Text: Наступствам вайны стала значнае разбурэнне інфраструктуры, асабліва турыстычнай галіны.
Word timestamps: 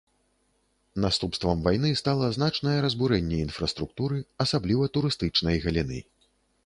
Наступствам 1.03 1.61
вайны 1.67 1.91
стала 2.01 2.29
значнае 2.37 2.75
разбурэнне 2.85 3.37
інфраструктуры, 3.45 4.17
асабліва 4.47 4.89
турыстычнай 4.97 5.55
галіны. 5.67 5.99